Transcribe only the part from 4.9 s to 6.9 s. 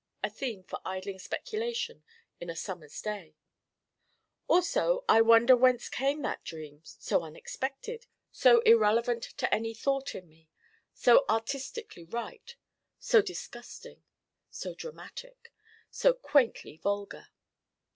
I wonder whence came that dream: